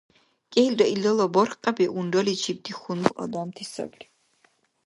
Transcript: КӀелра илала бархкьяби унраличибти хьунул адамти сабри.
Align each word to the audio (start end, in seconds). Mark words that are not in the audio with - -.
КӀелра 0.53 0.85
илала 0.95 1.25
бархкьяби 1.33 1.85
унраличибти 1.99 2.71
хьунул 2.79 3.13
адамти 3.23 3.63
сабри. 3.73 4.05